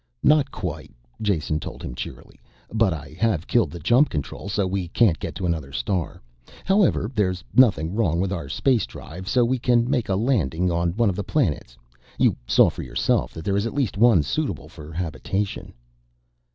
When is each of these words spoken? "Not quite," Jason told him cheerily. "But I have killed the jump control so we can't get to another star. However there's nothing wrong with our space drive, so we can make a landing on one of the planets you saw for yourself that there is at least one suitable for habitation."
"Not 0.23 0.49
quite," 0.49 0.89
Jason 1.21 1.59
told 1.59 1.83
him 1.83 1.93
cheerily. 1.93 2.41
"But 2.73 2.91
I 2.91 3.09
have 3.19 3.45
killed 3.45 3.69
the 3.69 3.77
jump 3.77 4.09
control 4.09 4.49
so 4.49 4.65
we 4.65 4.87
can't 4.87 5.19
get 5.19 5.35
to 5.35 5.45
another 5.45 5.71
star. 5.71 6.19
However 6.65 7.11
there's 7.13 7.43
nothing 7.53 7.93
wrong 7.93 8.19
with 8.19 8.31
our 8.31 8.49
space 8.49 8.87
drive, 8.87 9.29
so 9.29 9.45
we 9.45 9.59
can 9.59 9.87
make 9.87 10.09
a 10.09 10.15
landing 10.15 10.71
on 10.71 10.93
one 10.93 11.11
of 11.11 11.15
the 11.15 11.23
planets 11.23 11.77
you 12.17 12.35
saw 12.47 12.67
for 12.67 12.81
yourself 12.81 13.31
that 13.35 13.45
there 13.45 13.55
is 13.57 13.67
at 13.67 13.75
least 13.75 13.95
one 13.95 14.23
suitable 14.23 14.69
for 14.69 14.91
habitation." 14.91 15.71